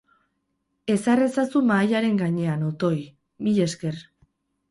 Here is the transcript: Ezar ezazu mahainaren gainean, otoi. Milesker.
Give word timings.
Ezar 0.93 1.21
ezazu 1.25 1.61
mahainaren 1.71 2.17
gainean, 2.21 2.63
otoi. 2.69 2.97
Milesker. 3.49 4.03